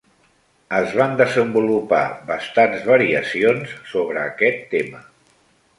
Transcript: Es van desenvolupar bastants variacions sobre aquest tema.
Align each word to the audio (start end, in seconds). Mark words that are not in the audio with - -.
Es 0.77 0.95
van 0.99 1.13
desenvolupar 1.19 2.01
bastants 2.31 2.89
variacions 2.91 3.79
sobre 3.95 4.25
aquest 4.27 4.67
tema. 4.75 5.09